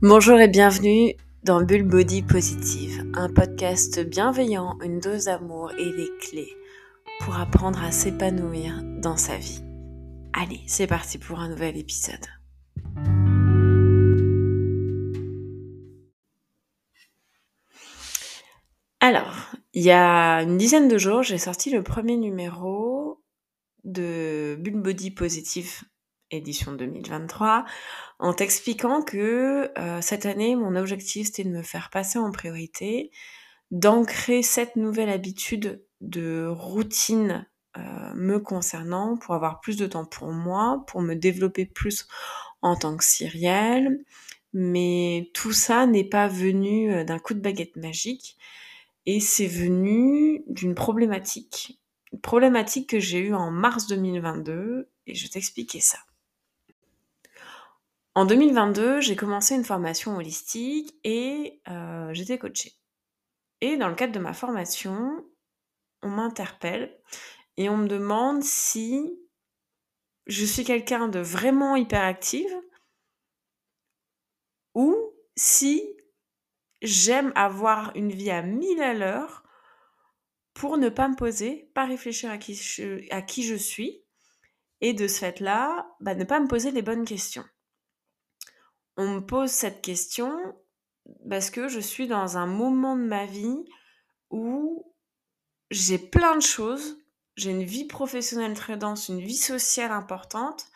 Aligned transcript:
Bonjour 0.00 0.38
et 0.38 0.46
bienvenue 0.46 1.14
dans 1.42 1.60
Bull 1.60 1.82
Body 1.82 2.22
Positive, 2.22 3.04
un 3.14 3.28
podcast 3.28 3.98
bienveillant, 3.98 4.78
une 4.80 5.00
dose 5.00 5.24
d'amour 5.24 5.72
et 5.72 5.90
des 5.90 6.08
clés 6.20 6.56
pour 7.18 7.36
apprendre 7.36 7.82
à 7.82 7.90
s'épanouir 7.90 8.80
dans 9.02 9.16
sa 9.16 9.36
vie. 9.36 9.60
Allez, 10.32 10.60
c'est 10.68 10.86
parti 10.86 11.18
pour 11.18 11.40
un 11.40 11.48
nouvel 11.48 11.76
épisode. 11.76 12.24
Alors, 19.00 19.50
il 19.74 19.82
y 19.82 19.90
a 19.90 20.42
une 20.42 20.58
dizaine 20.58 20.86
de 20.86 20.96
jours, 20.96 21.24
j'ai 21.24 21.38
sorti 21.38 21.70
le 21.70 21.82
premier 21.82 22.16
numéro 22.16 23.20
de 23.82 24.56
Bull 24.60 24.80
Body 24.80 25.10
Positive 25.10 25.82
édition 26.30 26.72
2023, 26.72 27.64
en 28.18 28.32
t'expliquant 28.32 29.02
que 29.02 29.70
euh, 29.78 30.00
cette 30.00 30.26
année, 30.26 30.56
mon 30.56 30.76
objectif, 30.76 31.26
c'était 31.26 31.44
de 31.44 31.50
me 31.50 31.62
faire 31.62 31.90
passer 31.90 32.18
en 32.18 32.30
priorité, 32.30 33.10
d'ancrer 33.70 34.42
cette 34.42 34.76
nouvelle 34.76 35.10
habitude 35.10 35.84
de 36.00 36.46
routine 36.48 37.46
euh, 37.76 38.14
me 38.14 38.38
concernant 38.38 39.16
pour 39.16 39.34
avoir 39.34 39.60
plus 39.60 39.76
de 39.76 39.86
temps 39.86 40.04
pour 40.04 40.32
moi, 40.32 40.84
pour 40.86 41.02
me 41.02 41.14
développer 41.14 41.66
plus 41.66 42.06
en 42.62 42.76
tant 42.76 42.96
que 42.96 43.04
Cyrielle. 43.04 44.04
Mais 44.54 45.30
tout 45.34 45.52
ça 45.52 45.86
n'est 45.86 46.08
pas 46.08 46.28
venu 46.28 46.92
euh, 46.92 47.04
d'un 47.04 47.18
coup 47.18 47.34
de 47.34 47.40
baguette 47.40 47.76
magique 47.76 48.36
et 49.06 49.20
c'est 49.20 49.46
venu 49.46 50.42
d'une 50.48 50.74
problématique. 50.74 51.80
Une 52.12 52.20
problématique 52.20 52.88
que 52.88 52.98
j'ai 52.98 53.18
eue 53.18 53.34
en 53.34 53.50
mars 53.50 53.86
2022 53.86 54.90
et 55.06 55.14
je 55.14 55.22
vais 55.24 55.28
t'expliquer 55.28 55.80
ça. 55.80 55.98
En 58.18 58.24
2022, 58.24 59.00
j'ai 59.00 59.14
commencé 59.14 59.54
une 59.54 59.62
formation 59.62 60.16
holistique 60.16 60.92
et 61.04 61.62
euh, 61.68 62.12
j'étais 62.14 62.36
coachée. 62.36 62.72
Et 63.60 63.76
dans 63.76 63.86
le 63.86 63.94
cadre 63.94 64.12
de 64.12 64.18
ma 64.18 64.32
formation, 64.32 65.24
on 66.02 66.08
m'interpelle 66.08 67.00
et 67.56 67.68
on 67.68 67.76
me 67.76 67.86
demande 67.86 68.42
si 68.42 69.20
je 70.26 70.44
suis 70.44 70.64
quelqu'un 70.64 71.06
de 71.06 71.20
vraiment 71.20 71.76
hyperactive 71.76 72.52
ou 74.74 74.96
si 75.36 75.80
j'aime 76.82 77.32
avoir 77.36 77.94
une 77.94 78.10
vie 78.10 78.32
à 78.32 78.42
mille 78.42 78.82
à 78.82 78.94
l'heure 78.94 79.44
pour 80.54 80.76
ne 80.76 80.88
pas 80.88 81.06
me 81.06 81.14
poser, 81.14 81.70
pas 81.72 81.86
réfléchir 81.86 82.32
à 82.32 82.38
qui 82.38 82.56
je, 82.56 83.08
à 83.14 83.22
qui 83.22 83.44
je 83.44 83.54
suis 83.54 84.02
et 84.80 84.92
de 84.92 85.06
ce 85.06 85.20
fait-là, 85.20 85.88
bah, 86.00 86.16
ne 86.16 86.24
pas 86.24 86.40
me 86.40 86.48
poser 86.48 86.72
les 86.72 86.82
bonnes 86.82 87.04
questions 87.04 87.44
on 88.98 89.08
me 89.08 89.20
pose 89.20 89.50
cette 89.50 89.80
question 89.80 90.36
parce 91.30 91.50
que 91.50 91.68
je 91.68 91.78
suis 91.78 92.08
dans 92.08 92.36
un 92.36 92.46
moment 92.46 92.96
de 92.96 93.04
ma 93.04 93.24
vie 93.24 93.64
où 94.28 94.92
j'ai 95.70 95.98
plein 95.98 96.36
de 96.36 96.42
choses. 96.42 96.98
J'ai 97.36 97.52
une 97.52 97.62
vie 97.62 97.84
professionnelle 97.84 98.54
très 98.54 98.76
dense, 98.76 99.08
une 99.08 99.20
vie 99.20 99.36
sociale 99.36 99.92
importante, 99.92 100.66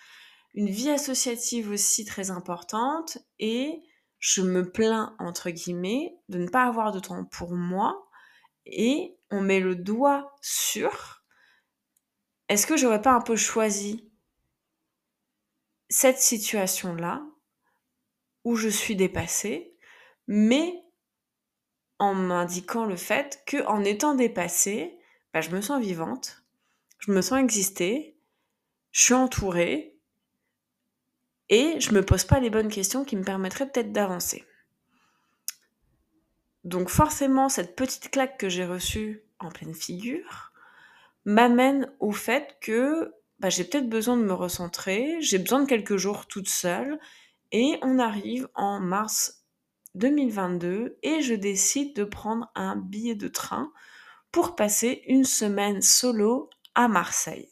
une 0.55 0.71
vie 0.71 0.91
associative 0.91 1.71
aussi 1.71 2.05
très 2.05 2.31
importante 2.31 3.19
et 3.41 3.83
je 4.21 4.41
me 4.41 4.71
plains, 4.71 5.17
entre 5.19 5.51
guillemets, 5.51 6.17
de 6.29 6.39
ne 6.39 6.49
pas 6.49 6.63
avoir 6.63 6.93
de 6.93 7.01
temps 7.01 7.25
pour 7.25 7.57
moi 7.57 8.09
et 8.65 9.19
on 9.33 9.41
met 9.41 9.59
le 9.59 9.75
doigt 9.75 10.37
sur 10.41 11.25
est-ce 12.49 12.69
que 12.69 12.77
j'aurais 12.77 13.03
pas 13.03 13.15
un 13.15 13.21
peu 13.21 13.35
choisi 13.35 14.13
cette 15.89 16.21
situation-là 16.21 17.27
où 18.45 18.57
je 18.57 18.69
suis 18.69 18.97
dépassée, 18.97 19.75
mais 20.27 20.83
en 21.99 22.15
m'indiquant 22.15 22.85
le 22.85 22.97
fait 22.97 23.43
que 23.47 23.65
en 23.67 23.85
étant 23.85 24.15
dépassée, 24.15 24.99
bah, 25.33 25.41
je 25.41 25.51
me 25.51 25.61
sens 25.61 25.81
vivante, 25.81 26.43
je 26.99 27.13
me 27.13 27.23
sens 27.23 27.39
exister, 27.41 28.17
je 28.91 29.03
suis 29.03 29.15
entourée 29.15 29.97
et 31.49 31.81
je 31.81 31.93
me 31.93 32.05
pose 32.05 32.25
pas 32.25 32.41
les 32.41 32.51
bonnes 32.51 32.71
questions 32.71 33.05
qui 33.05 33.17
me 33.17 33.25
permettraient 33.25 33.71
peut-être 33.71 33.93
d'avancer. 33.93 34.45
Donc 36.65 36.89
forcément, 36.89 37.49
cette 37.49 37.77
petite 37.77 38.11
claque 38.11 38.39
que 38.39 38.49
j'ai 38.49 38.65
reçue 38.65 39.23
en 39.39 39.51
pleine 39.51 39.75
figure 39.75 40.53
m'amène 41.25 41.93
au 42.01 42.13
fait 42.13 42.57
que 42.61 43.15
bah, 43.39 43.49
j'ai 43.49 43.65
peut-être 43.65 43.89
besoin 43.89 44.17
de 44.17 44.23
me 44.23 44.33
recentrer, 44.33 45.21
j'ai 45.21 45.39
besoin 45.39 45.61
de 45.61 45.69
quelques 45.69 45.97
jours 45.97 46.27
toute 46.27 46.49
seule 46.49 46.99
et 47.53 47.79
on 47.83 47.99
arrive 47.99 48.49
en 48.55 48.81
mars 48.81 49.45
2022 49.95 50.99
et 51.03 51.21
je 51.23 51.35
décide 51.35 51.95
de 51.95 52.05
prendre 52.05 52.51
un 52.55 52.77
billet 52.77 53.15
de 53.15 53.29
train 53.29 53.73
pour 54.33 54.57
passer 54.57 55.03
une 55.07 55.25
semaine 55.25 55.83
solo 55.83 56.49
à 56.75 56.89
Marseille. 56.89 57.51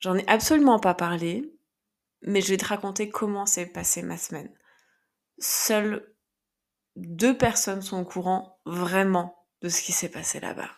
J'en 0.00 0.16
ai 0.16 0.28
absolument 0.28 0.78
pas 0.78 0.94
parlé, 0.94 1.52
mais 2.22 2.40
je 2.40 2.48
vais 2.48 2.58
te 2.58 2.66
raconter 2.66 3.08
comment 3.08 3.46
s'est 3.46 3.66
passée 3.66 4.02
ma 4.02 4.18
semaine. 4.18 4.52
Seules 5.38 6.14
deux 6.96 7.36
personnes 7.36 7.82
sont 7.82 8.00
au 8.00 8.04
courant 8.04 8.60
vraiment 8.66 9.46
de 9.62 9.68
ce 9.68 9.82
qui 9.82 9.92
s'est 9.92 10.10
passé 10.10 10.40
là-bas. 10.40 10.70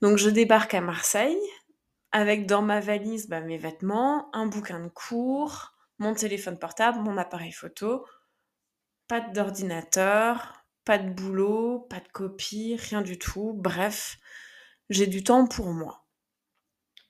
Donc 0.00 0.16
je 0.16 0.30
débarque 0.30 0.74
à 0.74 0.80
Marseille, 0.80 1.38
avec 2.12 2.46
dans 2.46 2.62
ma 2.62 2.80
valise 2.80 3.28
bah, 3.28 3.40
mes 3.40 3.58
vêtements, 3.58 4.34
un 4.34 4.46
bouquin 4.46 4.80
de 4.80 4.88
cours, 4.88 5.72
mon 5.98 6.14
téléphone 6.14 6.58
portable, 6.58 7.00
mon 7.00 7.16
appareil 7.16 7.52
photo, 7.52 8.06
pas 9.06 9.20
d'ordinateur, 9.20 10.64
pas 10.84 10.98
de 10.98 11.10
boulot, 11.10 11.80
pas 11.90 12.00
de 12.00 12.08
copie, 12.08 12.76
rien 12.76 13.02
du 13.02 13.18
tout. 13.18 13.52
Bref, 13.54 14.18
j'ai 14.88 15.06
du 15.06 15.22
temps 15.22 15.46
pour 15.46 15.72
moi. 15.72 16.06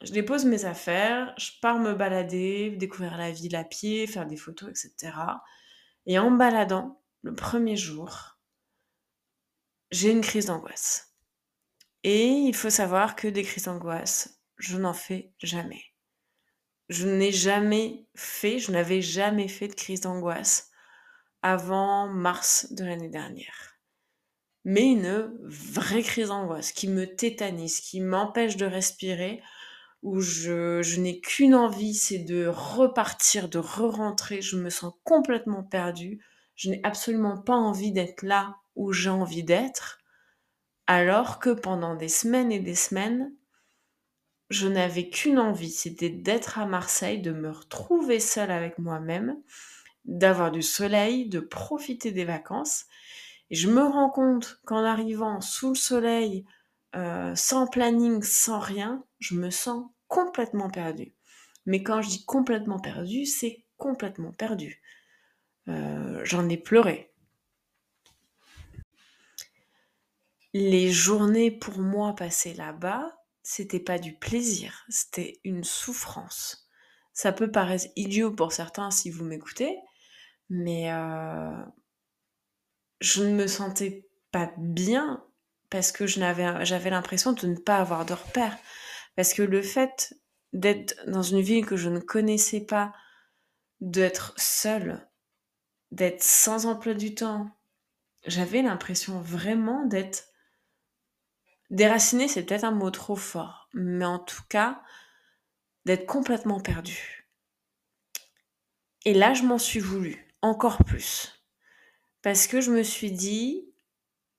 Je 0.03 0.13
dépose 0.13 0.47
mes 0.47 0.65
affaires, 0.65 1.35
je 1.39 1.51
pars 1.61 1.79
me 1.79 1.95
balader, 1.95 2.71
découvrir 2.71 3.19
la 3.19 3.31
ville 3.31 3.55
à 3.55 3.65
pied, 3.65 4.07
faire 4.07 4.27
des 4.27 4.37
photos, 4.37 4.71
etc. 4.71 5.13
Et 6.07 6.19
en 6.19 6.31
baladant, 6.31 7.03
le 7.23 7.35
premier 7.35 7.77
jour, 7.77 8.39
j'ai 9.91 10.11
une 10.11 10.23
crise 10.23 10.47
d'angoisse. 10.47 11.15
Et 12.03 12.29
il 12.29 12.55
faut 12.55 12.71
savoir 12.71 13.15
que 13.15 13.29
des 13.29 13.43
crises 13.43 13.65
d'angoisse, 13.65 14.40
je 14.61 14.79
n'en 14.79 14.95
fais 14.95 15.33
jamais. 15.43 15.83
Je 16.89 17.07
n'ai 17.07 17.33
jamais 17.33 18.07
fait, 18.15 18.59
je 18.59 18.73
n'avais 18.73 19.03
jamais 19.03 19.49
fait 19.49 19.69
de 19.69 19.75
crise 19.75 20.01
d'angoisse 20.01 20.71
avant 21.43 22.09
mars 22.09 22.73
de 22.73 22.85
l'année 22.85 23.09
dernière. 23.09 23.79
Mais 24.65 24.93
une 24.93 25.33
vraie 25.45 26.03
crise 26.03 26.29
d'angoisse 26.29 26.73
qui 26.73 26.89
me 26.89 27.07
tétanise, 27.07 27.81
qui 27.81 28.01
m'empêche 28.01 28.57
de 28.57 28.67
respirer, 28.67 29.43
où 30.03 30.21
je, 30.21 30.83
je 30.83 31.01
n'ai 31.01 31.21
qu'une 31.21 31.55
envie, 31.55 31.95
c'est 31.95 32.19
de 32.19 32.47
repartir, 32.47 33.49
de 33.49 33.59
re-rentrer. 33.59 34.43
Je 34.43 34.57
me 34.57 34.71
sens 34.71 34.93
complètement 35.05 35.63
perdue. 35.63 36.23
Je 36.57 36.71
n'ai 36.71 36.81
absolument 36.85 37.39
pas 37.39 37.55
envie 37.55 37.93
d'être 37.93 38.23
là 38.23 38.57
où 38.77 38.93
j'ai 38.93 39.11
envie 39.11 39.45
d'être. 39.45 39.99
Alors 40.87 41.39
que 41.39 41.51
pendant 41.51 41.95
des 41.95 42.09
semaines 42.09 42.53
et 42.53 42.61
des 42.61 42.75
semaines, 42.75 43.33
je 44.51 44.67
n'avais 44.67 45.09
qu'une 45.09 45.39
envie, 45.39 45.71
c'était 45.71 46.11
d'être 46.11 46.59
à 46.59 46.67
Marseille, 46.67 47.23
de 47.23 47.31
me 47.31 47.51
retrouver 47.51 48.19
seule 48.19 48.51
avec 48.51 48.79
moi-même, 48.79 49.41
d'avoir 50.05 50.51
du 50.51 50.63
soleil, 50.63 51.29
de 51.29 51.39
profiter 51.39 52.11
des 52.11 52.25
vacances. 52.25 52.87
Et 53.51 53.55
je 53.55 53.69
me 53.69 53.83
rends 53.83 54.11
compte 54.11 54.61
qu'en 54.67 54.85
arrivant 54.85 55.41
sous 55.41 55.71
le 55.71 55.77
soleil, 55.77 56.45
euh, 56.97 57.35
sans 57.37 57.69
planning, 57.69 58.23
sans 58.23 58.59
rien, 58.59 59.05
je 59.21 59.37
me 59.37 59.51
sens 59.51 59.87
complètement 60.09 60.69
perdue. 60.69 61.15
Mais 61.65 61.85
quand 61.85 62.03
je 62.03 62.09
dis 62.09 62.25
complètement 62.25 62.81
perdue, 62.81 63.27
c'est 63.27 63.65
complètement 63.77 64.33
perdu. 64.33 64.83
Euh, 65.69 66.21
j'en 66.25 66.49
ai 66.49 66.57
pleuré. 66.57 67.13
Les 70.53 70.91
journées 70.91 71.53
pour 71.53 71.79
moi 71.79 72.17
passées 72.17 72.55
là-bas, 72.55 73.20
c'était 73.43 73.81
pas 73.81 73.99
du 73.99 74.17
plaisir, 74.17 74.85
c'était 74.89 75.41
une 75.45 75.65
souffrance. 75.65 76.69
Ça 77.13 77.33
peut 77.33 77.51
paraître 77.51 77.87
idiot 77.97 78.31
pour 78.31 78.53
certains 78.53 78.91
si 78.91 79.11
vous 79.11 79.25
m'écoutez, 79.25 79.77
mais 80.49 80.93
euh, 80.93 81.63
je 83.01 83.23
ne 83.23 83.35
me 83.35 83.47
sentais 83.47 84.09
pas 84.31 84.53
bien 84.59 85.25
parce 85.71 85.93
que 85.93 86.07
j'avais 86.07 86.91
l'impression 86.91 87.33
de 87.33 87.47
ne 87.47 87.57
pas 87.57 87.79
avoir 87.79 88.05
de 88.05 88.15
repères. 88.15 88.59
Parce 89.17 89.35
que 89.35 89.43
le 89.43 89.63
fait 89.63 90.15
d'être 90.53 90.95
dans 91.07 91.23
une 91.23 91.41
ville 91.41 91.65
que 91.65 91.77
je 91.77 91.89
ne 91.89 92.01
connaissais 92.01 92.61
pas, 92.61 92.93
d'être 93.81 94.35
seule, 94.37 95.09
d'être 95.93 96.23
sans 96.23 96.67
emploi 96.67 96.95
du 96.95 97.15
temps, 97.15 97.51
j'avais 98.27 98.63
l'impression 98.63 99.21
vraiment 99.21 99.87
d'être 99.87 100.25
Déraciner, 101.71 102.29
c'est 102.29 102.43
peut-être 102.45 102.65
un 102.65 102.73
mot 102.73 102.91
trop 102.91 103.17
fort, 103.17 103.69
mais 103.73 104.05
en 104.05 104.19
tout 104.19 104.43
cas, 104.49 104.83
d'être 105.85 106.07
complètement 106.07 106.61
perdu. 106.61 107.29
Et 109.05 109.15
là, 109.15 109.35
je 109.35 109.45
m'en 109.45 109.59
suis 109.59 109.81
voulu 109.81 110.27
encore 110.43 110.85
plus. 110.85 111.43
Parce 112.23 112.47
que 112.47 112.61
je 112.61 112.71
me 112.71 112.83
suis 112.83 113.13
dit, 113.13 113.73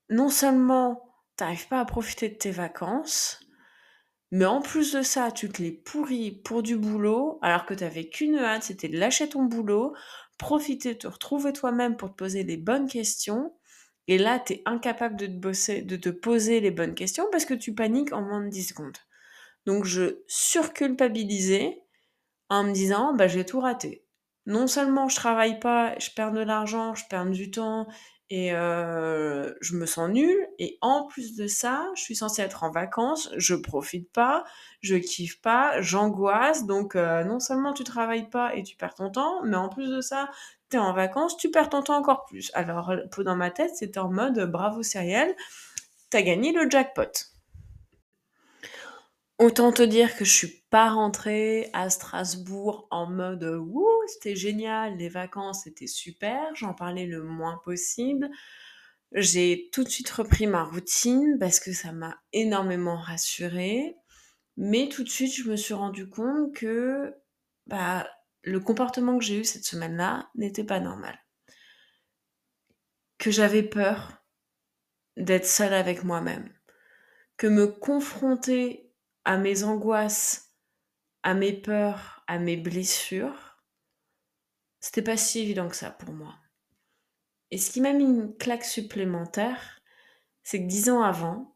non 0.10 0.30
seulement 0.30 1.16
t'arrives 1.36 1.68
pas 1.68 1.80
à 1.80 1.86
profiter 1.86 2.30
de 2.30 2.36
tes 2.36 2.52
vacances, 2.52 3.40
mais 4.32 4.46
en 4.46 4.62
plus 4.62 4.94
de 4.94 5.02
ça, 5.02 5.32
tu 5.32 5.50
te 5.50 5.62
les 5.62 5.72
pourris 5.72 6.32
pour 6.32 6.64
du 6.64 6.78
boulot, 6.78 7.40
alors 7.42 7.66
que 7.66 7.74
t'avais 7.74 8.08
qu'une 8.10 8.38
hâte, 8.38 8.64
c'était 8.64 8.88
de 8.88 8.98
lâcher 8.98 9.28
ton 9.28 9.44
boulot, 9.44 9.94
profiter 10.38 10.98
te 10.98 11.08
retrouver 11.08 11.54
toi-même 11.54 11.98
pour 11.98 12.12
te 12.12 12.16
poser 12.16 12.44
les 12.44 12.58
bonnes 12.58 12.88
questions. 12.88 13.54
Et 14.08 14.18
là, 14.18 14.40
tu 14.40 14.54
es 14.54 14.62
incapable 14.66 15.16
de 15.16 15.28
te, 15.28 15.32
bosser, 15.32 15.82
de 15.82 15.96
te 15.96 16.10
poser 16.10 16.60
les 16.60 16.72
bonnes 16.72 16.96
questions 16.96 17.28
parce 17.32 17.46
que 17.46 17.54
tu 17.54 17.74
paniques 17.74 18.14
en 18.14 18.22
moins 18.22 18.44
de 18.44 18.50
10 18.50 18.70
secondes. 18.70 18.98
Donc 19.66 19.86
je 19.86 20.22
surculpabilisais 20.28 21.84
en 22.50 22.64
me 22.64 22.74
disant, 22.74 23.14
bah, 23.14 23.28
j'ai 23.28 23.46
tout 23.46 23.60
raté. 23.60 24.06
Non 24.46 24.68
seulement 24.68 25.08
je 25.08 25.16
travaille 25.16 25.60
pas, 25.60 25.98
je 26.00 26.10
perds 26.16 26.32
de 26.32 26.42
l'argent, 26.42 26.96
je 26.96 27.06
perds 27.10 27.28
du 27.28 27.52
temps 27.52 27.88
et 28.32 28.50
je 28.50 29.76
me 29.76 29.86
sens 29.86 30.10
nulle. 30.10 30.48
Et 30.58 30.80
en 30.82 31.06
plus 31.06 31.36
de 31.36 31.46
ça, 31.46 31.88
je 31.96 32.02
suis 32.02 32.16
censée 32.16 32.42
être 32.42 32.64
en 32.64 32.72
vacances, 32.72 33.30
je 33.38 33.54
profite 33.54 34.12
pas, 34.12 34.46
je 34.80 34.96
kiffe 34.96 35.40
pas, 35.42 35.80
j'angoisse. 35.82 36.66
Donc 36.66 36.96
non 36.96 37.40
seulement 37.40 37.74
tu 37.74 37.84
travailles 37.84 38.30
pas 38.30 38.56
et 38.56 38.64
tu 38.64 38.76
perds 38.78 38.96
ton 38.96 39.12
temps, 39.12 39.44
mais 39.44 39.58
en 39.58 39.70
plus 39.70 39.90
de 39.90 40.02
ça, 40.02 40.30
tu 40.70 40.78
es 40.78 40.80
en 40.80 40.94
vacances, 40.94 41.36
tu 41.36 41.52
perds 41.52 41.70
ton 41.70 41.84
temps 41.84 41.98
encore 41.98 42.26
plus. 42.26 42.50
Alors 42.54 42.94
dans 43.18 43.36
ma 43.36 43.52
tête, 43.52 43.76
c'était 43.76 44.00
en 44.00 44.10
mode 44.10 44.40
bravo 44.50 44.82
Cyrielle, 44.82 45.36
t'as 46.10 46.22
gagné 46.22 46.54
le 46.54 46.70
jackpot. 46.70 47.31
Autant 49.42 49.72
te 49.72 49.82
dire 49.82 50.16
que 50.16 50.24
je 50.24 50.32
suis 50.32 50.64
pas 50.70 50.92
rentrée 50.92 51.72
à 51.74 51.90
Strasbourg 51.90 52.88
en 52.92 53.08
mode 53.08 53.44
wouh, 53.44 54.04
c'était 54.06 54.36
génial, 54.36 54.98
les 54.98 55.10
vacances 55.10 55.66
étaient 55.66 55.88
super, 55.88 56.54
j'en 56.54 56.76
parlais 56.76 57.08
le 57.08 57.24
moins 57.24 57.60
possible. 57.66 58.30
J'ai 59.14 59.72
tout 59.74 59.84
de 59.84 59.90
suite 59.90 60.12
repris 60.12 60.46
ma 60.46 60.64
routine 60.64 61.38
parce 61.40 61.60
que 61.60 61.74
ça 61.74 61.92
m'a 61.92 62.22
énormément 62.34 62.98
rassurée. 62.98 63.96
Mais 64.58 64.90
tout 64.90 65.04
de 65.04 65.10
suite, 65.10 65.34
je 65.34 65.50
me 65.50 65.56
suis 65.56 65.74
rendu 65.74 66.08
compte 66.08 66.54
que 66.54 67.16
bah, 67.66 68.08
le 68.44 68.60
comportement 68.60 69.18
que 69.18 69.26
j'ai 69.26 69.40
eu 69.40 69.44
cette 69.44 69.66
semaine-là 69.66 70.30
n'était 70.36 70.64
pas 70.64 70.80
normal. 70.80 71.18
Que 73.18 73.32
j'avais 73.32 73.64
peur 73.64 74.24
d'être 75.18 75.48
seule 75.48 75.74
avec 75.74 76.04
moi-même. 76.04 76.48
Que 77.38 77.48
me 77.48 77.66
confronter 77.66 78.91
à 79.26 79.38
mes 79.38 79.64
angoisses, 79.64 80.56
à 81.24 81.34
mes 81.34 81.54
peurs, 81.54 82.24
à 82.28 82.40
mes 82.40 82.58
blessures, 82.58 83.60
c'était 84.80 85.04
pas 85.04 85.18
si 85.18 85.40
évident 85.40 85.70
que 85.70 85.76
ça 85.76 85.92
pour 85.92 86.14
moi. 86.14 86.36
Et 87.52 87.58
ce 87.58 87.70
qui 87.70 87.82
m'a 87.82 87.94
mis 87.94 88.06
une 88.06 88.36
claque 88.36 88.66
supplémentaire, 88.66 89.80
c'est 90.44 90.60
que 90.60 90.68
dix 90.68 90.90
ans 90.90 91.04
avant, 91.04 91.56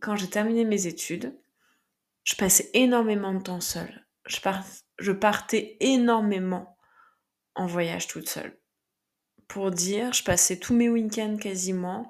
quand 0.00 0.16
j'ai 0.16 0.30
terminé 0.30 0.64
mes 0.64 0.86
études, 0.86 1.38
je 2.24 2.36
passais 2.36 2.70
énormément 2.72 3.34
de 3.34 3.42
temps 3.42 3.60
seule. 3.60 4.06
Je, 4.26 4.38
je 4.98 5.12
partais 5.12 5.76
énormément 5.80 6.78
en 7.54 7.66
voyage 7.66 8.08
toute 8.08 8.28
seule. 8.28 8.58
Pour 9.46 9.70
dire, 9.70 10.12
je 10.14 10.24
passais 10.24 10.58
tous 10.58 10.74
mes 10.74 10.88
week-ends 10.88 11.36
quasiment 11.36 12.08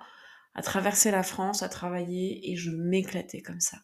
à 0.55 0.62
traverser 0.62 1.11
la 1.11 1.25
France, 1.25 1.64
à 1.64 1.69
travailler, 1.69 2.52
et 2.52 2.56
je 2.56 2.70
m'éclatais 2.70 3.43
comme 3.43 3.61
ça. 3.61 3.79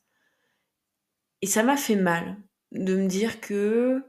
Et 1.42 1.46
ça 1.46 1.62
m'a 1.62 1.76
fait 1.76 1.96
mal 1.96 2.37
de 2.72 2.96
me 2.96 3.08
dire 3.08 3.40
que 3.40 4.04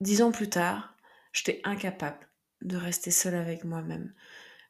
dix 0.00 0.22
ans 0.22 0.32
plus 0.32 0.48
tard, 0.48 0.94
j'étais 1.32 1.60
incapable 1.64 2.28
de 2.62 2.76
rester 2.76 3.10
seule 3.10 3.34
avec 3.34 3.64
moi-même. 3.64 4.14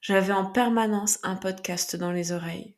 J'avais 0.00 0.32
en 0.32 0.46
permanence 0.46 1.19
un 1.22 1.37
podcast 1.37 1.94
dans 1.94 2.10
les 2.10 2.32
oreilles 2.32 2.76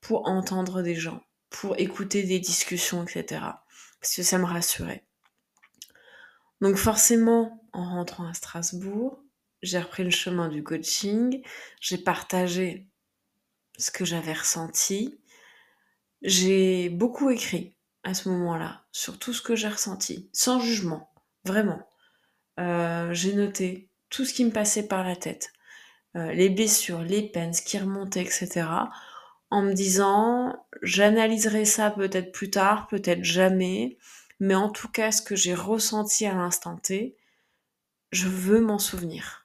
pour 0.00 0.28
entendre 0.28 0.82
des 0.82 0.94
gens, 0.94 1.22
pour 1.50 1.78
écouter 1.78 2.22
des 2.22 2.40
discussions, 2.40 3.04
etc. 3.04 3.40
Parce 4.00 4.16
que 4.16 4.22
ça 4.22 4.38
me 4.38 4.44
rassurait. 4.44 5.06
Donc 6.60 6.76
forcément, 6.76 7.62
en 7.72 7.84
rentrant 7.84 8.26
à 8.26 8.34
Strasbourg, 8.34 9.22
j'ai 9.62 9.78
repris 9.78 10.04
le 10.04 10.10
chemin 10.10 10.48
du 10.48 10.62
coaching, 10.62 11.42
j'ai 11.80 11.98
partagé 11.98 12.88
ce 13.78 13.90
que 13.90 14.04
j'avais 14.04 14.32
ressenti, 14.32 15.20
j'ai 16.22 16.88
beaucoup 16.88 17.30
écrit 17.30 17.75
à 18.06 18.14
ce 18.14 18.28
moment-là, 18.28 18.84
sur 18.92 19.18
tout 19.18 19.32
ce 19.32 19.42
que 19.42 19.56
j'ai 19.56 19.68
ressenti, 19.68 20.30
sans 20.32 20.60
jugement, 20.60 21.10
vraiment. 21.44 21.80
Euh, 22.60 23.12
j'ai 23.12 23.34
noté 23.34 23.90
tout 24.10 24.24
ce 24.24 24.32
qui 24.32 24.44
me 24.44 24.52
passait 24.52 24.86
par 24.86 25.02
la 25.02 25.16
tête, 25.16 25.52
euh, 26.14 26.32
les 26.32 26.48
blessures, 26.48 27.02
les 27.02 27.28
peines, 27.28 27.52
ce 27.52 27.62
qui 27.62 27.78
remontait, 27.78 28.22
etc. 28.22 28.68
En 29.50 29.62
me 29.62 29.72
disant, 29.72 30.54
j'analyserai 30.82 31.64
ça 31.64 31.90
peut-être 31.90 32.30
plus 32.30 32.48
tard, 32.48 32.86
peut-être 32.86 33.24
jamais, 33.24 33.98
mais 34.38 34.54
en 34.54 34.70
tout 34.70 34.88
cas, 34.88 35.10
ce 35.10 35.20
que 35.20 35.34
j'ai 35.34 35.54
ressenti 35.54 36.26
à 36.26 36.34
l'instant 36.34 36.76
T, 36.76 37.16
je 38.12 38.28
veux 38.28 38.60
m'en 38.60 38.78
souvenir. 38.78 39.44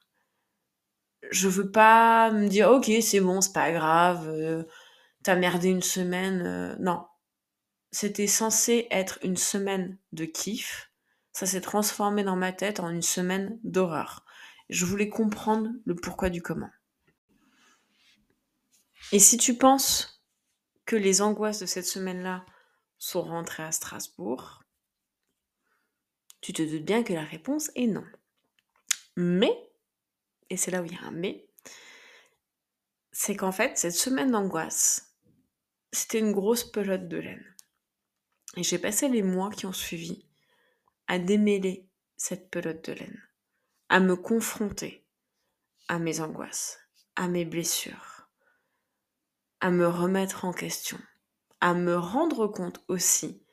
Je 1.32 1.48
veux 1.48 1.72
pas 1.72 2.30
me 2.30 2.48
dire, 2.48 2.70
ok, 2.70 2.92
c'est 3.02 3.22
bon, 3.22 3.42
c'est 3.42 3.54
pas 3.54 3.72
grave, 3.72 4.30
euh, 4.30 4.64
t'as 5.24 5.36
merdé 5.36 5.70
une 5.70 5.82
semaine. 5.82 6.76
non, 6.80 7.06
c'était 7.92 8.28
censé 8.28 8.88
être 8.90 9.20
une 9.24 9.38
semaine 9.38 9.98
de 10.12 10.26
kiff. 10.26 10.92
Ça 11.34 11.46
s'est 11.46 11.62
transformé 11.62 12.24
dans 12.24 12.36
ma 12.36 12.54
tête 12.54 12.80
en 12.80 12.90
une 12.90 13.02
semaine 13.02 13.60
d'horreur. 13.64 14.26
Je 14.70 14.86
voulais 14.86 15.10
comprendre 15.10 15.70
le 15.86 15.96
pourquoi 15.96 16.30
du 16.30 16.42
comment. 16.42 16.70
Et 19.12 19.20
si 19.20 19.38
tu 19.38 19.58
penses 19.58 20.24
que 20.86 20.96
les 20.96 21.22
angoisses 21.22 21.60
de 21.60 21.66
cette 21.66 21.86
semaine-là 21.86 22.46
sont 22.98 23.22
rentrées 23.22 23.64
à 23.64 23.72
Strasbourg, 23.72 24.64
tu 26.40 26.54
te 26.54 26.62
doutes 26.62 26.86
bien 26.86 27.04
que 27.04 27.14
la 27.14 27.24
réponse 27.24 27.72
est 27.76 27.88
non. 27.88 28.06
Mais, 29.18 29.54
et 30.50 30.58
c'est 30.58 30.72
là 30.72 30.82
où 30.82 30.86
il 30.86 30.94
y 30.94 30.98
a 30.98 31.04
un 31.04 31.12
mais, 31.12 31.48
c'est 33.12 33.36
qu'en 33.36 33.52
fait, 33.52 33.78
cette 33.78 33.96
semaine 33.96 34.32
d'angoisse, 34.32 35.18
c'était 35.92 36.20
une 36.20 36.32
grosse 36.32 36.64
pelote 36.64 37.08
de 37.10 37.18
laine. 37.18 37.51
Et 38.58 38.64
j'ai 38.64 38.80
passé 38.80 39.08
les 39.08 39.24
mois 39.24 39.50
qui 39.50 39.66
ont 39.66 39.74
suivi 39.74 40.26
à 41.08 41.20
démêler 41.20 41.88
cette 42.18 42.50
pelote 42.50 42.86
de 42.86 42.94
laine, 42.94 43.22
à 43.90 44.00
me 44.00 44.16
confronter 44.16 45.06
à 45.88 46.00
mes 46.00 46.20
angoisses, 46.20 46.80
à 47.16 47.28
mes 47.28 47.46
blessures, 47.46 48.30
à 49.60 49.72
me 49.72 49.88
remettre 49.88 50.46
en 50.46 50.54
question, 50.54 51.00
à 51.62 51.74
me 51.74 51.98
rendre 51.98 52.48
compte 52.48 52.84
aussi 52.88 53.44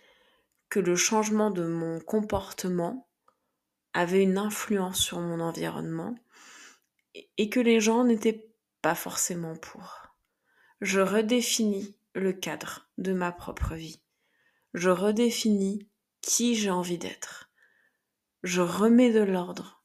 que 0.69 0.81
le 0.81 0.97
changement 0.97 1.51
de 1.51 1.67
mon 1.67 2.01
comportement 2.01 3.09
avait 3.95 4.23
une 4.23 4.39
influence 4.39 5.01
sur 5.01 5.21
mon 5.21 5.41
environnement 5.41 6.15
et 7.37 7.49
que 7.49 7.61
les 7.61 7.81
gens 7.81 8.05
n'étaient 8.05 8.53
pas 8.83 8.95
forcément 8.95 9.57
pour. 9.57 10.09
Je 10.81 11.01
redéfinis 11.01 11.99
le 12.15 12.33
cadre 12.33 12.89
de 12.99 13.13
ma 13.13 13.33
propre 13.33 13.75
vie 13.75 14.01
je 14.79 14.91
redéfinis 14.91 15.89
qui 16.21 16.55
j'ai 16.55 16.71
envie 16.71 16.99
d'être. 16.99 17.51
Je 18.45 18.61
remets 18.61 19.13
de 19.13 19.21
l'ordre 19.21 19.85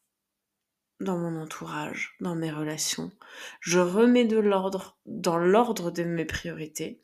dans 1.00 1.18
mon 1.18 1.42
entourage, 1.42 2.16
dans 2.20 2.36
mes 2.36 2.52
relations. 2.52 3.12
Je 3.60 3.80
remets 3.80 4.26
de 4.26 4.38
l'ordre 4.38 5.00
dans 5.06 5.38
l'ordre 5.38 5.90
de 5.90 6.04
mes 6.04 6.26
priorités. 6.26 7.04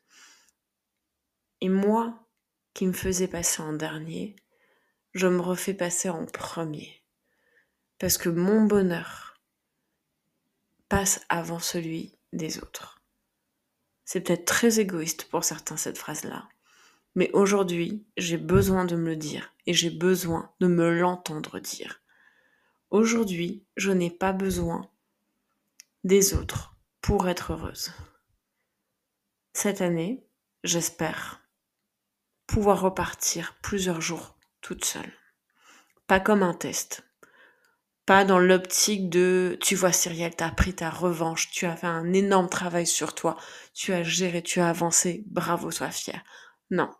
Et 1.61 1.69
moi, 1.69 2.27
qui 2.75 2.85
me 2.85 2.93
faisais 2.93 3.27
passer 3.27 3.63
en 3.63 3.73
dernier, 3.73 4.35
je 5.13 5.27
me 5.27 5.41
refais 5.41 5.73
passer 5.73 6.09
en 6.09 6.25
premier. 6.25 7.03
Parce 7.97 8.17
que 8.17 8.29
mon 8.29 8.65
bonheur 8.65 9.41
passe 10.87 11.25
avant 11.27 11.59
celui 11.59 12.15
des 12.33 12.59
autres. 12.59 13.01
C'est 14.05 14.21
peut-être 14.21 14.45
très 14.45 14.79
égoïste 14.79 15.25
pour 15.25 15.43
certains 15.43 15.77
cette 15.77 15.97
phrase-là. 15.97 16.47
Mais 17.15 17.31
aujourd'hui, 17.33 18.05
j'ai 18.17 18.37
besoin 18.37 18.85
de 18.85 18.95
me 18.95 19.09
le 19.09 19.15
dire 19.15 19.53
et 19.65 19.73
j'ai 19.73 19.89
besoin 19.89 20.51
de 20.59 20.67
me 20.67 20.89
l'entendre 20.89 21.59
dire. 21.59 22.01
Aujourd'hui, 22.91 23.65
je 23.75 23.91
n'ai 23.91 24.09
pas 24.09 24.33
besoin 24.33 24.89
des 26.03 26.33
autres 26.33 26.75
pour 27.01 27.27
être 27.27 27.53
heureuse. 27.53 27.91
Cette 29.53 29.81
année, 29.81 30.25
j'espère 30.63 31.41
pouvoir 32.47 32.81
repartir 32.81 33.55
plusieurs 33.61 34.01
jours 34.01 34.37
toute 34.61 34.85
seule. 34.85 35.13
Pas 36.07 36.19
comme 36.19 36.41
un 36.41 36.53
test. 36.53 37.03
Pas 38.07 38.25
dans 38.25 38.39
l'optique 38.39 39.09
de 39.09 39.55
tu 39.61 39.75
vois 39.75 39.91
Cyrielle, 39.91 40.35
t'as 40.35 40.49
pris 40.49 40.73
ta 40.73 40.89
revanche, 40.89 41.51
tu 41.51 41.67
as 41.67 41.75
fait 41.75 41.85
un 41.85 42.11
énorme 42.11 42.49
travail 42.49 42.87
sur 42.87 43.13
toi, 43.13 43.37
tu 43.75 43.93
as 43.93 44.01
géré, 44.01 44.41
tu 44.41 44.59
as 44.59 44.69
avancé, 44.69 45.23
bravo, 45.27 45.69
sois 45.69 45.91
fière. 45.91 46.23
Non, 46.71 46.93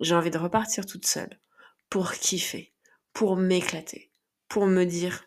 j'ai 0.00 0.14
envie 0.14 0.30
de 0.30 0.38
repartir 0.38 0.86
toute 0.86 1.06
seule 1.06 1.38
pour 1.88 2.12
kiffer, 2.12 2.72
pour 3.12 3.36
m'éclater, 3.36 4.10
pour 4.48 4.66
me 4.66 4.84
dire 4.84 5.24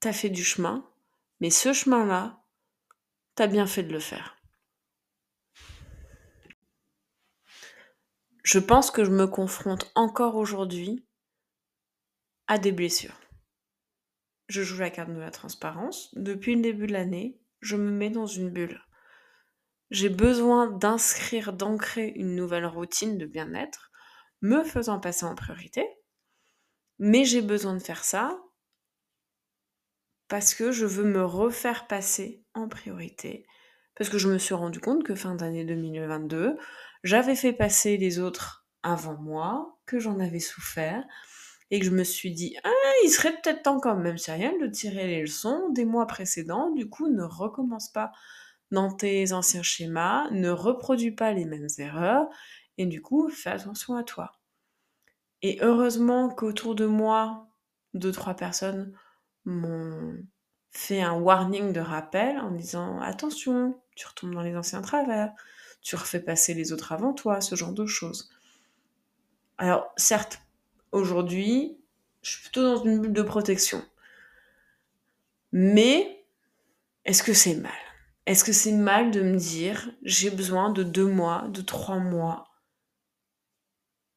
tu 0.00 0.08
as 0.08 0.12
fait 0.12 0.30
du 0.30 0.44
chemin, 0.44 0.88
mais 1.40 1.50
ce 1.50 1.72
chemin-là, 1.72 2.42
tu 3.36 3.42
as 3.42 3.46
bien 3.46 3.66
fait 3.66 3.82
de 3.82 3.92
le 3.92 4.00
faire. 4.00 4.36
Je 8.42 8.58
pense 8.60 8.90
que 8.90 9.04
je 9.04 9.10
me 9.10 9.26
confronte 9.26 9.90
encore 9.96 10.36
aujourd'hui 10.36 11.04
à 12.46 12.58
des 12.58 12.70
blessures. 12.70 13.18
Je 14.48 14.62
joue 14.62 14.78
la 14.78 14.90
carte 14.90 15.12
de 15.12 15.18
la 15.18 15.32
transparence. 15.32 16.14
Depuis 16.14 16.54
le 16.54 16.62
début 16.62 16.86
de 16.86 16.92
l'année, 16.92 17.40
je 17.60 17.74
me 17.74 17.90
mets 17.90 18.10
dans 18.10 18.26
une 18.26 18.50
bulle. 18.50 18.80
J'ai 19.90 20.08
besoin 20.08 20.66
d'inscrire, 20.66 21.52
d'ancrer 21.52 22.08
une 22.16 22.34
nouvelle 22.34 22.66
routine 22.66 23.18
de 23.18 23.26
bien-être, 23.26 23.90
me 24.42 24.64
faisant 24.64 25.00
passer 25.00 25.24
en 25.24 25.34
priorité. 25.34 25.86
Mais 26.98 27.24
j'ai 27.24 27.42
besoin 27.42 27.74
de 27.74 27.82
faire 27.82 28.04
ça 28.04 28.38
parce 30.28 30.54
que 30.54 30.72
je 30.72 30.86
veux 30.86 31.04
me 31.04 31.24
refaire 31.24 31.86
passer 31.86 32.44
en 32.54 32.68
priorité. 32.68 33.46
Parce 33.96 34.10
que 34.10 34.18
je 34.18 34.28
me 34.28 34.38
suis 34.38 34.54
rendu 34.54 34.80
compte 34.80 35.04
que 35.04 35.14
fin 35.14 35.34
d'année 35.34 35.64
2022, 35.64 36.56
j'avais 37.04 37.36
fait 37.36 37.52
passer 37.52 37.96
les 37.96 38.18
autres 38.18 38.66
avant 38.82 39.16
moi, 39.16 39.78
que 39.86 39.98
j'en 39.98 40.20
avais 40.20 40.40
souffert, 40.40 41.04
et 41.70 41.80
que 41.80 41.86
je 41.86 41.90
me 41.90 42.04
suis 42.04 42.32
dit, 42.32 42.56
ah, 42.62 42.92
il 43.04 43.08
serait 43.08 43.32
peut-être 43.32 43.62
temps 43.62 43.80
quand 43.80 43.96
même, 43.96 44.18
Cyrielle, 44.18 44.60
de 44.60 44.68
tirer 44.68 45.06
les 45.06 45.22
leçons 45.22 45.70
des 45.70 45.84
mois 45.84 46.06
précédents, 46.06 46.70
du 46.70 46.88
coup, 46.88 47.08
ne 47.08 47.24
recommence 47.24 47.90
pas 47.90 48.12
dans 48.70 48.92
tes 48.92 49.32
anciens 49.32 49.62
schémas, 49.62 50.28
ne 50.30 50.50
reproduis 50.50 51.12
pas 51.12 51.32
les 51.32 51.44
mêmes 51.44 51.68
erreurs, 51.78 52.28
et 52.78 52.86
du 52.86 53.00
coup, 53.00 53.28
fais 53.28 53.50
attention 53.50 53.96
à 53.96 54.02
toi. 54.02 54.32
Et 55.42 55.58
heureusement 55.62 56.28
qu'autour 56.28 56.74
de 56.74 56.86
moi, 56.86 57.48
deux, 57.94 58.12
trois 58.12 58.34
personnes 58.34 58.92
m'ont 59.44 60.16
fait 60.70 61.00
un 61.00 61.14
warning 61.14 61.72
de 61.72 61.80
rappel 61.80 62.38
en 62.38 62.50
disant 62.50 63.00
attention, 63.00 63.80
tu 63.94 64.06
retombes 64.06 64.34
dans 64.34 64.42
les 64.42 64.56
anciens 64.56 64.82
travers, 64.82 65.32
tu 65.80 65.96
refais 65.96 66.20
passer 66.20 66.52
les 66.52 66.72
autres 66.72 66.92
avant 66.92 67.12
toi, 67.12 67.40
ce 67.40 67.54
genre 67.54 67.72
de 67.72 67.86
choses. 67.86 68.30
Alors, 69.58 69.92
certes, 69.96 70.40
aujourd'hui, 70.92 71.78
je 72.22 72.32
suis 72.32 72.42
plutôt 72.42 72.62
dans 72.62 72.84
une 72.84 73.00
bulle 73.00 73.12
de 73.12 73.22
protection. 73.22 73.82
Mais, 75.52 76.24
est-ce 77.04 77.22
que 77.22 77.32
c'est 77.32 77.54
mal? 77.54 77.85
Est-ce 78.26 78.44
que 78.44 78.52
c'est 78.52 78.72
mal 78.72 79.12
de 79.12 79.22
me 79.22 79.36
dire, 79.36 79.90
j'ai 80.02 80.30
besoin 80.30 80.70
de 80.70 80.82
deux 80.82 81.06
mois, 81.06 81.46
de 81.48 81.62
trois 81.62 81.98
mois, 81.98 82.48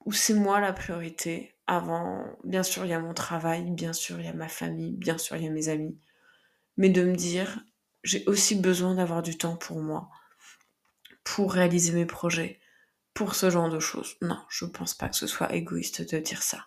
où 0.06 0.12
c'est 0.12 0.34
moi 0.34 0.60
la 0.60 0.74
priorité 0.74 1.56
avant, 1.68 2.26
bien 2.44 2.64
sûr, 2.64 2.86
il 2.86 2.90
y 2.90 2.94
a 2.94 3.00
mon 3.00 3.14
travail, 3.14 3.70
bien 3.70 3.94
sûr, 3.94 4.20
il 4.20 4.26
y 4.26 4.30
a 4.30 4.34
ma 4.34 4.48
famille, 4.48 4.94
bien 4.94 5.20
sûr, 5.20 5.36
il 5.36 5.44
y 5.44 5.48
a 5.48 5.52
mes 5.52 5.70
amis, 5.70 6.00
mais 6.78 6.90
de 6.90 7.04
me 7.04 7.16
dire, 7.16 7.64
j'ai 8.04 8.26
aussi 8.26 8.56
besoin 8.56 8.96
d'avoir 8.96 9.22
du 9.22 9.38
temps 9.38 9.56
pour 9.56 9.80
moi, 9.80 10.10
pour 11.24 11.54
réaliser 11.54 11.92
mes 11.92 12.08
projets, 12.08 12.60
pour 13.14 13.36
ce 13.36 13.52
genre 13.52 13.70
de 13.70 13.80
choses. 13.80 14.16
Non, 14.24 14.40
je 14.50 14.66
pense 14.66 14.96
pas 14.96 15.10
que 15.10 15.16
ce 15.16 15.28
soit 15.28 15.54
égoïste 15.54 16.12
de 16.12 16.18
dire 16.18 16.42
ça. 16.42 16.66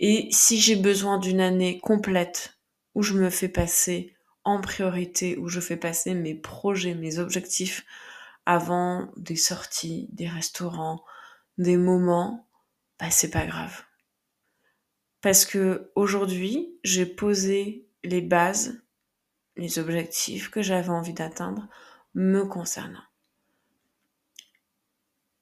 Et 0.00 0.28
si 0.32 0.58
j'ai 0.58 0.76
besoin 0.76 1.18
d'une 1.18 1.40
année 1.40 1.78
complète 1.78 2.58
où 2.96 3.02
je 3.02 3.14
me 3.14 3.30
fais 3.30 3.48
passer 3.48 4.15
en 4.46 4.60
priorité, 4.60 5.36
où 5.36 5.48
je 5.48 5.60
fais 5.60 5.76
passer 5.76 6.14
mes 6.14 6.34
projets, 6.36 6.94
mes 6.94 7.18
objectifs 7.18 7.84
avant 8.46 9.12
des 9.16 9.34
sorties, 9.34 10.08
des 10.12 10.28
restaurants, 10.28 11.04
des 11.58 11.76
moments, 11.76 12.48
bah 13.00 13.10
c'est 13.10 13.30
pas 13.30 13.44
grave. 13.44 13.82
Parce 15.20 15.44
que 15.44 15.90
aujourd'hui, 15.96 16.78
j'ai 16.84 17.06
posé 17.06 17.88
les 18.04 18.20
bases, 18.20 18.80
les 19.56 19.80
objectifs 19.80 20.48
que 20.48 20.62
j'avais 20.62 20.90
envie 20.90 21.12
d'atteindre 21.12 21.68
me 22.14 22.44
concernant. 22.44 23.02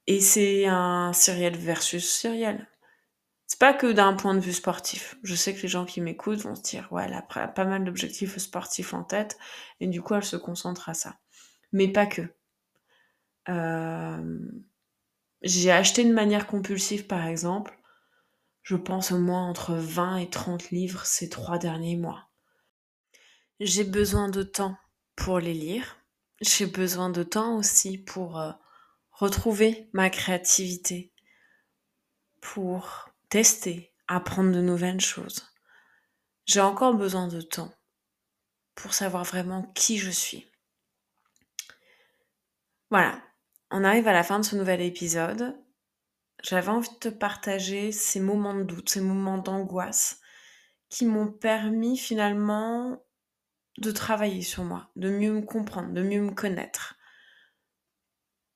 Et 0.07 0.21
c'est 0.21 0.65
un 0.65 1.13
serial 1.13 1.57
versus 1.57 2.09
serial. 2.09 2.67
C'est 3.47 3.59
pas 3.59 3.75
que 3.75 3.93
d'un 3.93 4.15
point 4.15 4.35
de 4.35 4.41
vue 4.41 4.53
sportif. 4.53 5.17
Je 5.23 5.35
sais 5.35 5.55
que 5.55 5.63
les 5.63 5.69
gens 5.69 5.85
qui 5.85 6.01
m'écoutent 6.01 6.41
vont 6.41 6.55
se 6.55 6.63
dire, 6.63 6.89
ouais, 6.93 7.05
elle 7.07 7.15
a 7.15 7.23
pas 7.23 7.65
mal 7.65 7.85
d'objectifs 7.85 8.39
sportifs 8.39 8.95
en 8.95 9.05
tête, 9.05 9.39
et 9.81 9.87
du 9.87 10.01
coup, 10.03 10.15
elle 10.15 10.25
se 10.25 10.37
concentre 10.37 10.89
à 10.89 10.95
ça. 10.95 11.19
Mais 11.73 11.89
pas 11.89 12.07
que. 12.07 12.23
Euh, 13.49 14.39
j'ai 15.43 15.71
acheté 15.71 16.05
de 16.05 16.13
manière 16.13 16.47
compulsive, 16.47 17.07
par 17.07 17.27
exemple, 17.27 17.79
je 18.63 18.77
pense 18.77 19.13
au 19.13 19.19
moins 19.19 19.47
entre 19.47 19.75
20 19.75 20.17
et 20.17 20.31
30 20.31 20.71
livres 20.71 21.05
ces 21.05 21.29
trois 21.29 21.59
derniers 21.59 21.97
mois. 21.97 22.31
J'ai 23.61 23.85
besoin 23.85 24.31
de 24.31 24.43
temps 24.43 24.77
pour 25.17 25.39
les 25.39 25.53
lire. 25.53 25.99
J'ai 26.41 26.67
besoin 26.67 27.11
de 27.11 27.23
temps 27.23 27.57
aussi 27.57 27.99
pour 27.99 28.41
euh, 28.41 28.53
retrouver 29.13 29.91
ma 29.93 30.09
créativité, 30.09 31.13
pour 32.41 33.11
tester, 33.35 33.93
apprendre 34.07 34.53
de 34.53 34.61
nouvelles 34.61 35.01
choses. 35.01 35.53
J'ai 36.47 36.61
encore 36.61 36.95
besoin 36.95 37.27
de 37.27 37.41
temps 37.41 37.75
pour 38.77 38.95
savoir 38.95 39.25
vraiment 39.25 39.65
qui 39.75 39.99
je 39.99 40.13
suis. 40.13 40.47
Voilà, 42.91 43.21
on 43.73 43.83
arrive 43.83 44.07
à 44.07 44.13
la 44.13 44.23
fin 44.23 44.39
de 44.39 44.45
ce 44.45 44.55
nouvel 44.55 44.81
épisode. 44.81 45.61
J'avais 46.45 46.69
envie 46.69 46.91
de 46.91 46.95
te 46.95 47.09
partager 47.09 47.91
ces 47.91 48.21
moments 48.21 48.55
de 48.55 48.63
doute, 48.63 48.89
ces 48.89 49.01
moments 49.01 49.39
d'angoisse 49.39 50.21
qui 50.89 51.05
m'ont 51.05 51.33
permis 51.33 51.99
finalement 51.99 53.05
de 53.79 53.91
travailler 53.91 54.43
sur 54.43 54.63
moi, 54.63 54.93
de 54.95 55.11
mieux 55.11 55.33
me 55.33 55.43
comprendre, 55.43 55.93
de 55.93 56.05
mieux 56.05 56.21
me 56.21 56.31
connaître, 56.31 56.95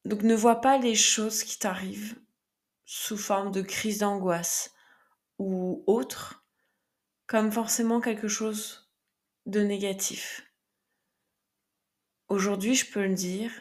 donc 0.05 0.23
ne 0.23 0.37
vois 0.37 0.61
pas 0.61 0.79
les 0.79 0.95
choses 0.95 1.43
qui 1.43 1.59
t'arrivent 1.59 2.15
sous 2.91 3.19
forme 3.19 3.53
de 3.53 3.61
crise 3.61 3.99
d'angoisse 3.99 4.73
ou 5.39 5.85
autre 5.87 6.47
comme 7.27 7.53
forcément 7.53 8.01
quelque 8.01 8.29
chose 8.29 8.91
de 9.45 9.61
négatif. 9.61 10.51
Aujourd'hui, 12.29 12.75
je 12.75 12.91
peux 12.91 13.07
le 13.07 13.13
dire, 13.13 13.53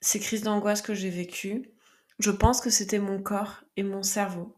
ces 0.00 0.18
crises 0.18 0.44
d'angoisse 0.44 0.80
que 0.80 0.94
j'ai 0.94 1.10
vécues, 1.10 1.74
je 2.18 2.30
pense 2.30 2.62
que 2.62 2.70
c'était 2.70 2.98
mon 2.98 3.22
corps 3.22 3.64
et 3.76 3.82
mon 3.82 4.02
cerveau 4.02 4.56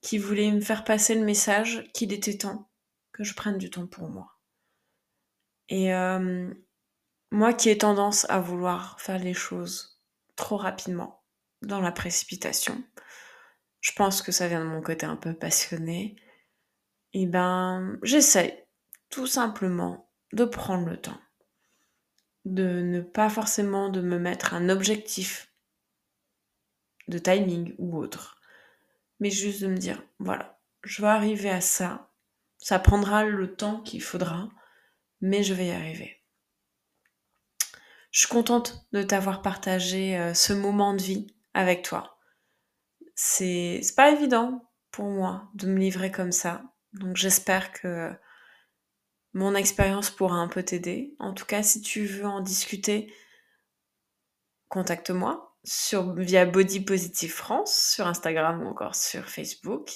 qui 0.00 0.18
voulaient 0.18 0.50
me 0.50 0.60
faire 0.60 0.82
passer 0.82 1.14
le 1.14 1.24
message 1.24 1.88
qu'il 1.94 2.12
était 2.12 2.36
temps 2.36 2.68
que 3.12 3.22
je 3.22 3.34
prenne 3.34 3.58
du 3.58 3.70
temps 3.70 3.86
pour 3.86 4.08
moi. 4.08 4.40
Et 5.68 5.94
euh, 5.94 6.52
moi 7.30 7.54
qui 7.54 7.70
ai 7.70 7.78
tendance 7.78 8.28
à 8.28 8.40
vouloir 8.40 9.00
faire 9.00 9.20
les 9.20 9.34
choses 9.34 10.00
trop 10.34 10.56
rapidement 10.56 11.22
dans 11.62 11.80
la 11.80 11.92
précipitation. 11.92 12.82
Je 13.80 13.92
pense 13.92 14.22
que 14.22 14.32
ça 14.32 14.48
vient 14.48 14.60
de 14.60 14.70
mon 14.70 14.82
côté 14.82 15.06
un 15.06 15.16
peu 15.16 15.34
passionné. 15.34 16.16
Et 17.12 17.26
ben, 17.26 17.98
j'essaie 18.02 18.66
tout 19.08 19.26
simplement 19.26 20.10
de 20.32 20.44
prendre 20.44 20.88
le 20.88 20.96
temps. 20.96 21.20
De 22.44 22.80
ne 22.82 23.00
pas 23.00 23.28
forcément 23.28 23.88
de 23.88 24.00
me 24.00 24.18
mettre 24.18 24.54
un 24.54 24.68
objectif 24.68 25.52
de 27.08 27.18
timing 27.18 27.74
ou 27.78 27.96
autre. 27.96 28.40
Mais 29.18 29.30
juste 29.30 29.62
de 29.62 29.66
me 29.66 29.76
dire, 29.76 30.02
voilà, 30.18 30.58
je 30.82 31.02
vais 31.02 31.08
arriver 31.08 31.50
à 31.50 31.60
ça. 31.60 32.10
Ça 32.58 32.78
prendra 32.78 33.24
le 33.24 33.54
temps 33.54 33.80
qu'il 33.80 34.02
faudra, 34.02 34.48
mais 35.20 35.42
je 35.42 35.54
vais 35.54 35.68
y 35.68 35.72
arriver. 35.72 36.22
Je 38.10 38.20
suis 38.20 38.28
contente 38.28 38.86
de 38.92 39.02
t'avoir 39.02 39.42
partagé 39.42 40.18
euh, 40.18 40.34
ce 40.34 40.52
moment 40.52 40.94
de 40.94 41.02
vie 41.02 41.34
avec 41.54 41.82
toi. 41.82 42.19
C'est 43.22 43.82
pas 43.96 44.12
évident 44.12 44.64
pour 44.92 45.04
moi 45.04 45.50
de 45.52 45.66
me 45.66 45.78
livrer 45.78 46.10
comme 46.10 46.32
ça. 46.32 46.62
Donc 46.94 47.18
j'espère 47.18 47.70
que 47.70 48.10
mon 49.34 49.54
expérience 49.54 50.08
pourra 50.08 50.36
un 50.36 50.48
peu 50.48 50.62
t'aider. 50.62 51.14
En 51.18 51.34
tout 51.34 51.44
cas, 51.44 51.62
si 51.62 51.82
tu 51.82 52.06
veux 52.06 52.24
en 52.24 52.40
discuter, 52.40 53.12
contacte-moi 54.68 55.54
via 56.16 56.46
Body 56.46 56.80
Positive 56.80 57.34
France 57.34 57.92
sur 57.94 58.06
Instagram 58.06 58.62
ou 58.62 58.68
encore 58.68 58.94
sur 58.94 59.28
Facebook. 59.28 59.90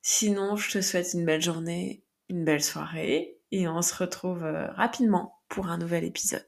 Sinon, 0.00 0.54
je 0.54 0.70
te 0.70 0.80
souhaite 0.80 1.14
une 1.14 1.24
belle 1.24 1.42
journée, 1.42 2.04
une 2.28 2.44
belle 2.44 2.62
soirée 2.62 3.40
et 3.50 3.66
on 3.66 3.82
se 3.82 3.96
retrouve 3.96 4.44
euh, 4.44 4.70
rapidement 4.74 5.42
pour 5.48 5.66
un 5.66 5.78
nouvel 5.78 6.04
épisode. 6.04 6.46